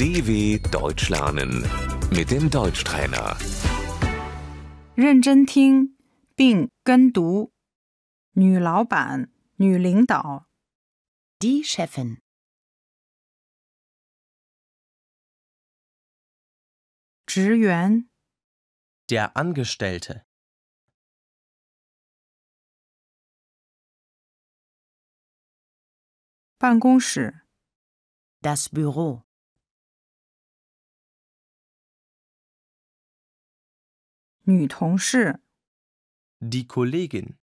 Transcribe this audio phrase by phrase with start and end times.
[0.00, 1.62] DW Deutsch lernen
[2.10, 3.36] mit dem Deutschtrainer.
[4.94, 5.96] 认真听
[6.34, 7.52] 并跟读。
[8.32, 10.46] 女老板、女领导、
[11.38, 12.18] Die Chefin.
[17.26, 18.08] 职员、
[19.08, 20.24] Der Angestellte.
[26.58, 27.42] 办公室、
[28.40, 29.24] Das Büro.
[34.50, 35.40] 女同事、
[36.40, 37.36] Die Kollegin.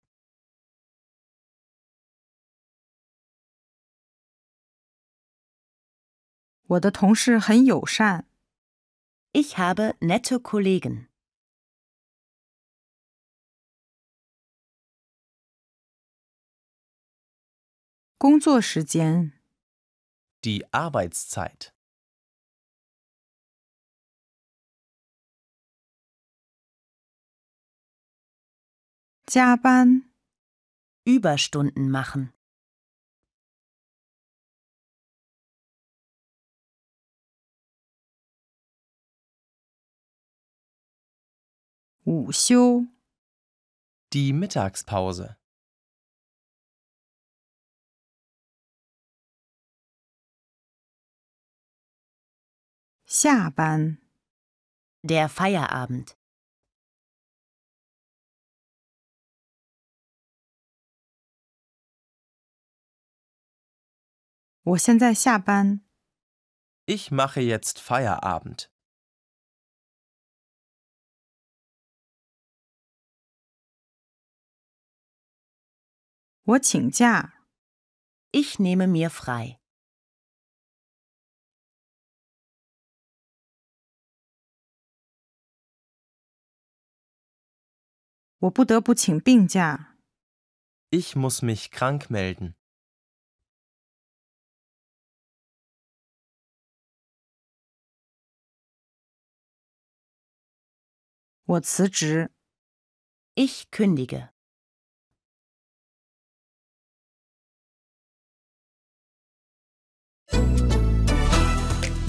[6.67, 8.27] 我的同事很友善。
[9.33, 11.07] Ich habe nette Kollegen.
[18.17, 19.33] 工作时间、
[20.41, 21.73] Die Arbeitszeit.
[29.28, 30.04] 加班
[31.04, 32.32] Überstunden machen.
[42.04, 42.86] Wuxiu
[44.12, 45.36] Die Mittagspause.
[53.06, 53.98] Xiaban
[55.02, 56.16] Der Feierabend.
[64.65, 65.81] 我现在下班。
[66.85, 68.69] Ich mache jetzt Feierabend.
[76.43, 77.45] 我请假。
[78.31, 79.59] Ich nehme mir frei.
[88.39, 89.97] 我不得不请病假。
[90.89, 92.55] Ich muss mich krank melden.
[101.45, 102.29] 我辞职。
[103.35, 104.29] Ich kündige.